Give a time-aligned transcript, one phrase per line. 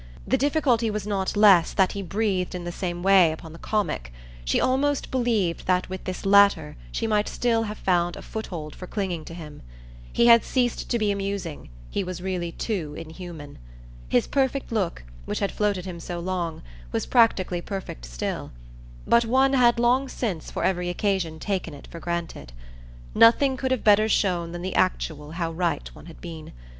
[0.25, 4.11] The difficulty was not less that he breathed in the same way upon the comic:
[4.43, 8.87] she almost believed that with this latter she might still have found a foothold for
[8.87, 9.61] clinging to him.
[10.11, 13.59] He had ceased to be amusing he was really too inhuman.
[14.09, 18.51] His perfect look, which had floated him so long, was practically perfect still;
[19.05, 22.53] but one had long since for every occasion taken it for granted.
[23.13, 26.53] Nothing could have better shown than the actual how right one had been.